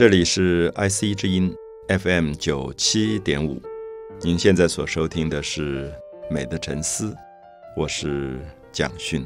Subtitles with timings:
[0.00, 1.54] 这里是 IC 之音
[1.88, 3.60] FM 九七点五，
[4.22, 5.92] 您现在所收听的是
[6.32, 7.10] 《美的沉思》，
[7.76, 8.40] 我是
[8.72, 9.22] 蒋勋。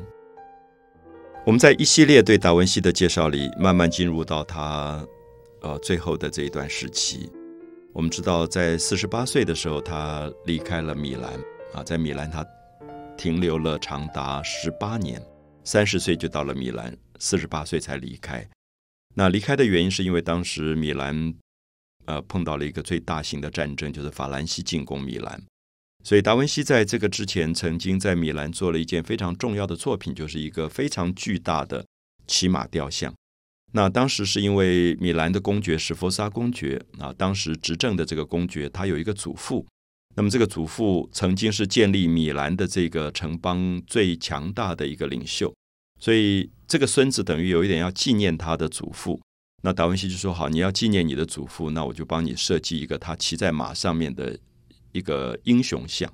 [1.46, 5.06] 我们在一系列对达文西的介绍里，慢慢进入到他
[5.60, 7.30] 呃最后的这一段时期。
[7.92, 11.34] 我们知道，在四十八岁的时候，他离开了米兰
[11.72, 12.44] 啊，在米兰他
[13.16, 15.22] 停留了长达十八年，
[15.62, 18.44] 三十岁就到了米兰，四十八岁才离开。
[19.14, 21.34] 那离开的原因是因为当时米兰，
[22.04, 25.42] 呃，碰到了一个最大型的战争，就是法兰西进攻米兰。
[26.02, 31.86] 所以达文西在这个之前，曾经在米兰做了一件非常重要的作品，就是一个非常巨大的
[32.26, 33.14] 骑马雕像。
[33.72, 39.66] 那当时是因为米兰的公爵史佛沙公爵啊，当时执政的这个公爵，他有一个祖父，
[40.14, 45.52] 那么这个祖父曾经是建立米兰的这个城邦最强大的一个领袖，
[46.00, 46.50] 所以。
[46.66, 49.20] 这个孙子等于有一点要纪念他的祖父，
[49.62, 54.36] 那达文西就说：“好，你要纪念你的祖父，那我就帮你设计一个他骑在马上面的
[54.92, 56.10] 一个英雄像。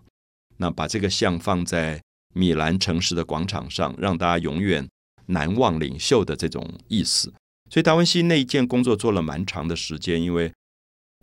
[0.56, 2.02] 那把这个像放在
[2.34, 4.86] 米兰城市的广场上，让大家永远
[5.26, 7.32] 难忘领袖的这种意思。
[7.70, 10.52] 所以达文西那一件工作做了蛮长的时间，因为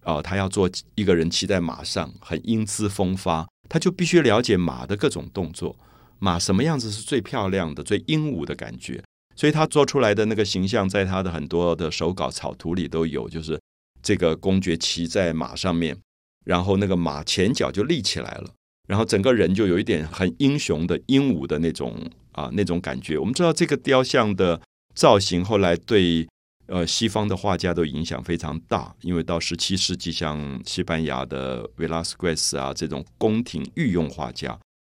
[0.04, 5.78] 哦，他要做一个人骑在马上，很英姿风发，他就必须了解马的各种动作，
[6.20, 9.04] 马什么样子是最漂亮的、最英武的感觉。”
[9.36, 13.60] 所以他做出来的那个形象，在他的很多的手稿草图里都有，就是
[14.02, 15.96] 这个公爵骑在马上面，
[16.44, 18.50] 然后那个马前脚就立起来了，
[18.88, 21.96] 然后整个人就有一点很英雄的英武的那种
[22.32, 23.16] 啊那种感觉。
[23.20, 24.60] 我们知道这个雕像的
[24.96, 26.28] 造型后来对
[26.66, 34.58] 呃西方的画家都影响非常大，因为到十七世纪，像西班牙的维拉斯奎斯啊这种宫廷御用画家，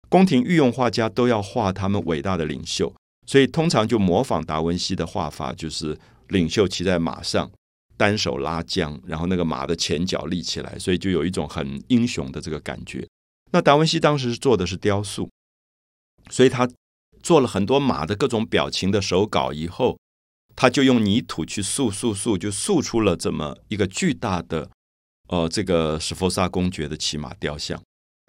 [0.10, 2.94] 宫廷御用画家都要画他们伟大的领袖。
[3.30, 7.52] 所以通常就模仿达文西的画法，就是领袖骑在马上，
[7.98, 13.06] 单手拉缰，然后那个马的前脚立起来，所以就有一种很英雄的这个感觉。
[13.52, 15.30] 那达文西当时做的是雕塑，
[16.30, 16.70] 所以他
[17.22, 20.00] 做了很多马的各种表情的手稿，以后
[20.56, 24.70] 他就用泥土去塑塑塑，就塑出了这么一个巨大的
[25.28, 27.84] 呃这个史佛沙公爵的骑马雕像。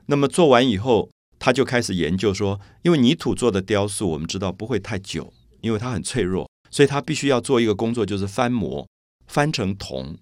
[0.06, 1.08] 那么做完以后。
[1.38, 8.86] 他就开始研究说，因为泥土做的雕塑，我们知道不会太久，因为它很脆弱，所以他必须要做一个工作，就是翻模，
[9.26, 10.16] 翻成铜，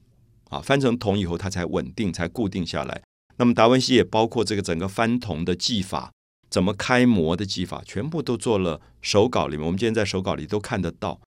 [0.50, 3.02] 啊，翻成铜以后，它才稳定，才固定下来。
[3.38, 6.12] 那么达文西也包括这个整个翻铜的技法，
[6.50, 9.64] 怎么开模的技法，全部都做了手稿里面。
[9.64, 11.20] 我们今天在手稿里都看得到。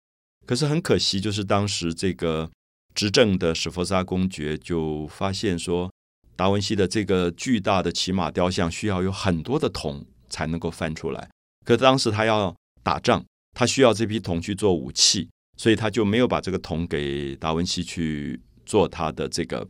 [0.46, 2.50] 可是很可惜，就是当时这个
[2.94, 5.92] 执政的史佛沙公爵就发现说。
[6.40, 11.30] 达文西的这个巨大的骑马雕像需要有很多的铜才能够翻出来，
[11.66, 15.28] 可当时他要打仗，他需要这批铜去做武器，
[15.58, 19.68] 所以他就没有把这个铜给达文西去做他的这个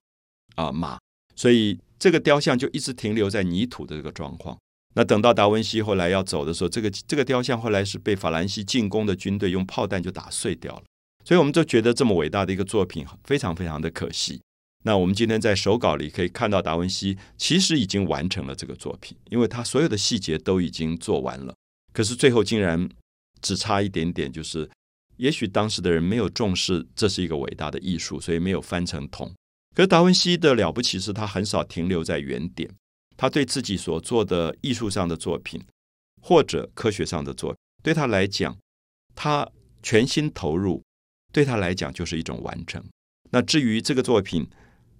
[0.54, 1.00] 啊马，
[1.36, 4.56] 所以这个雕像就一直停留在泥土的这个状况。
[4.94, 10.84] 那等到达文西后来要走的时候，这个这个雕像后来是被法兰西进攻的军队用炮弹就打碎掉了，
[11.26, 14.40] 所以我们就觉得这么伟大的一个作品非常非常的可惜。
[14.84, 21.54] 那我们今天在手稿里可以看到，达文西其实已经完成了这个作品，因为他所有的细节都已经做完了。
[21.92, 22.90] 可是最后竟然
[23.42, 24.70] 只差一点点，就是
[25.18, 29.30] 也许当时的人没有重视这是一个伟大的艺术，所以没有翻成铜。
[29.76, 32.70] 可是达文西的了不起是他很少停留在原点，
[33.18, 35.62] 他对自己所做的艺术上的作品
[36.22, 38.58] 或者科学上的作品，对他来讲，
[39.14, 39.46] 他
[39.84, 40.82] 全心投入，
[41.34, 42.82] 对他来讲就是一种完成。
[43.32, 44.50] 那至于这个作品，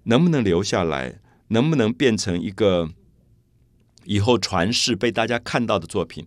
[0.04, 1.20] 能不能留下来？
[1.48, 2.88] 能不能变成一个
[4.04, 6.24] 以后传世被大家看到的作品？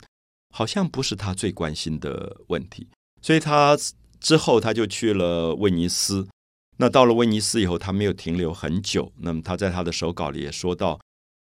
[0.54, 2.88] 好像不是他最关心的问题。
[3.22, 3.78] 所以他
[4.20, 6.28] 之后他就去了威尼斯。
[6.78, 9.12] 那到了威尼斯以后，他没有停留很久。
[9.18, 11.00] 那么他在他的手稿里也说到，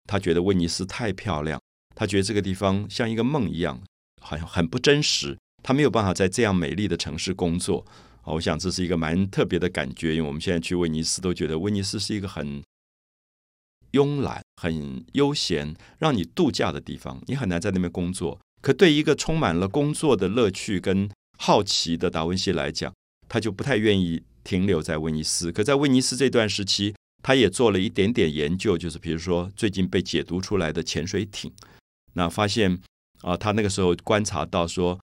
[0.07, 1.59] 他觉得威尼斯太漂亮，
[1.95, 3.81] 他觉得这个地方像一个梦一样，
[4.21, 5.37] 好像很不真实。
[5.61, 7.85] 他没有办法在这样美丽的城市工作。
[8.25, 12.63] 我想这是一个蛮特别的感觉，因为我们现在去威尼斯都觉得威尼斯是一个很
[13.91, 17.21] 慵懒、很悠闲，让你度假的地方。
[17.27, 18.39] 你很难在那边工作。
[18.61, 21.07] 可对一个充满了工作的乐趣跟
[21.37, 22.91] 好奇的达文西来讲，
[23.29, 25.51] 他就不太愿意停留在威尼斯。
[25.51, 31.53] 可在威尼斯这段时期，他也做了一点点研究，就是比如说最近被解读出来的潜水艇，
[32.13, 32.81] 那发现
[33.21, 34.99] 啊，他那个时候观察到说。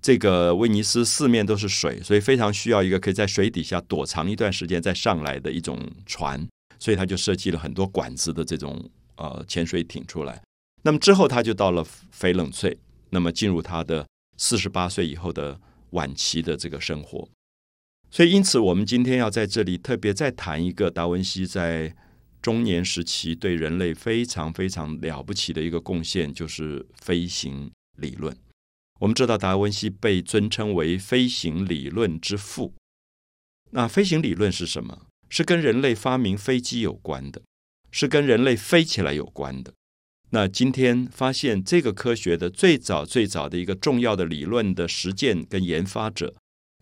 [0.00, 6.46] 这个威尼斯四面都是水，所以非常需要一个可以在水底下躲藏一段时间再上来的一种船，
[6.78, 10.40] 所以他就设计了很多管子的这种呃潜水艇出来。
[10.82, 11.84] 那么之后他就到了
[12.16, 12.78] 翡冷翠，
[13.10, 14.06] 那么进入他的
[14.36, 15.60] 四十八岁以后的
[15.90, 17.28] 晚期的这个生活。
[18.10, 21.94] 所以，因此，我们今天要在这里特别再谈一个达文西在
[22.40, 28.34] 中年时期对人类非常非常了不起的一个贡献，就是飞行理论。
[28.98, 32.74] 我们知道，达文西被尊称为飞行理论之父。
[33.70, 35.06] 那飞行理论是什么？
[35.28, 37.42] 是跟人类发明飞机有关的，
[37.90, 39.72] 是跟人类飞起来有关的。
[40.30, 46.34] 那今天发现这个科学的最早最早的一个重要的理论的实践跟研发者，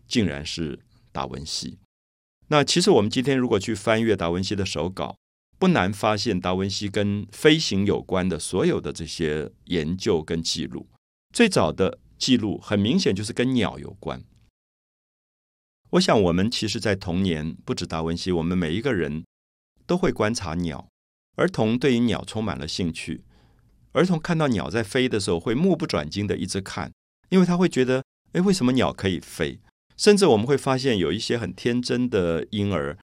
[0.07, 0.79] 竟然是。
[1.09, 1.79] 达文西，
[2.49, 5.17] 那其实我们今天如果去翻阅达文西的手稿，
[5.57, 10.87] 不难发现达文西跟飞行有关的所有的这些研究跟记录。
[11.33, 14.23] 最早的记录很明显就是跟鸟有关。
[15.91, 19.23] 我想我们其实，在童年不止达文西，我们每一个人
[19.85, 20.89] 都会观察鸟。
[21.35, 23.23] 儿童对于鸟充满了兴趣，
[23.91, 26.91] 儿童看到鸟在飞的时候，会目不转睛的一直看，
[27.29, 28.03] 因为他会觉得，
[28.33, 29.59] 哎，为什么鸟可以飞？
[29.95, 32.97] 甚至我们会发现，有一些很天真的婴儿，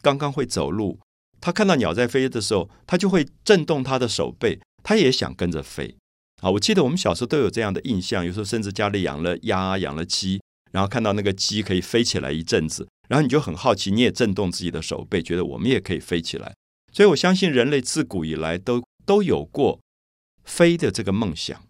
[0.00, 1.00] 刚刚会走路，
[1.40, 5.96] 他看到鸟在飞的时候，他就会震动他的手背，他也想跟着飞。
[6.42, 10.42] 啊，我记得我们小时候都有这样的印象，有时候甚至家里养了鸭、养了鸡，
[10.72, 16.52] 然后看到那个鸡可以飞起来一阵子，然后你就很好奇，你也震动自己的手背，觉得我们也可以飞起来。
[16.92, 19.80] 所以我相信人类自古以来都都有过
[20.44, 21.64] 飞的这个梦想，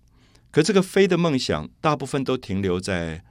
[0.51, 3.23] 可这个飞的梦想大部分都停留在。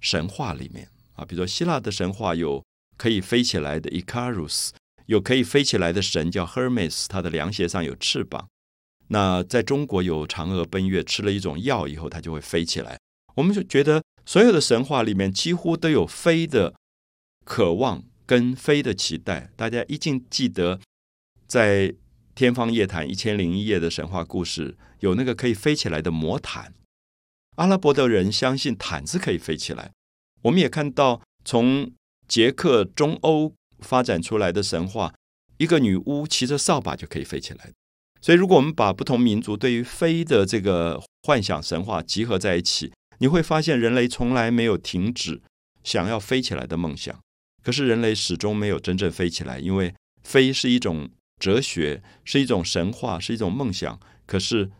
[0.00, 2.62] 神话里面啊，比如说希腊的神话有
[2.96, 4.70] 可以飞起来的 Icarus，
[5.06, 8.46] 有可以飞起来的神叫 Hermes，他的凉鞋上有翅膀。
[9.08, 12.98] 那在中国有嫦娥奔月，吃了一种药以后，它就会飞起来。
[13.34, 16.74] 我们就觉得所有的神话里面几乎都有飞的
[17.44, 19.50] 渴望跟飞的期待。
[19.56, 20.80] 大家一定记得，
[21.46, 21.94] 在
[22.34, 26.74] 天方夜谭一千零一夜的神话故事，有那个可以飞起来的魔毯。
[27.56, 29.90] 阿拉伯的人相信毯子可以飞起来。
[30.42, 31.90] 我们也看到从
[32.28, 35.14] 捷克、中欧发展出来的神话，
[35.56, 37.72] 一个女巫骑着扫把就可以飞起来。
[38.20, 45.40] 所以，如果我们把不同民族对于飞的这个幻想神话集合在一起，你会发现人类从来没有停止
[45.82, 47.18] 想要飞起来的梦想。
[47.62, 51.08] 可是，人类始终没有真正飞起来，因为飞是一种
[51.40, 53.98] 哲学，是一种神话，是一种梦想。
[54.26, 54.70] 可是。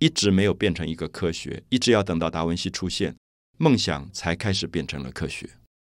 [0.00, 3.16] 一直没有变成一个科学，一直要等到达文西出现，
[3.56, 5.57] 梦想才开始变成了科学。